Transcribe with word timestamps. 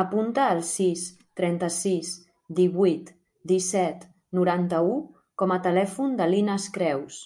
Apunta 0.00 0.46
el 0.54 0.62
sis, 0.70 1.04
trenta-sis, 1.40 2.10
divuit, 2.62 3.12
disset, 3.52 4.08
noranta-u 4.40 4.98
com 5.44 5.56
a 5.56 5.62
telèfon 5.70 6.20
de 6.24 6.30
l'Inas 6.34 6.68
Creus. 6.80 7.24